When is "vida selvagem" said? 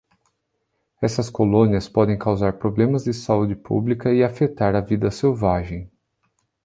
4.81-5.91